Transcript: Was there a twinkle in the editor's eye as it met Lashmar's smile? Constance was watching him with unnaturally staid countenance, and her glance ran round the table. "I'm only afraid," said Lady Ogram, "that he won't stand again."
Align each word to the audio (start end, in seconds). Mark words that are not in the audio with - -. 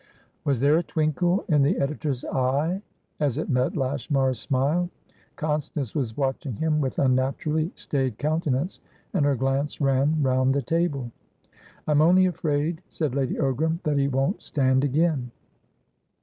Was 0.43 0.59
there 0.59 0.79
a 0.79 0.81
twinkle 0.81 1.45
in 1.47 1.61
the 1.61 1.77
editor's 1.77 2.25
eye 2.25 2.81
as 3.19 3.37
it 3.37 3.51
met 3.51 3.77
Lashmar's 3.77 4.39
smile? 4.39 4.89
Constance 5.35 5.93
was 5.93 6.17
watching 6.17 6.53
him 6.55 6.81
with 6.81 6.97
unnaturally 6.97 7.71
staid 7.75 8.17
countenance, 8.17 8.81
and 9.13 9.25
her 9.25 9.35
glance 9.35 9.79
ran 9.79 10.19
round 10.23 10.55
the 10.55 10.63
table. 10.63 11.11
"I'm 11.87 12.01
only 12.01 12.25
afraid," 12.25 12.81
said 12.89 13.13
Lady 13.13 13.35
Ogram, 13.35 13.77
"that 13.83 13.99
he 13.99 14.07
won't 14.07 14.41
stand 14.41 14.83
again." 14.83 15.29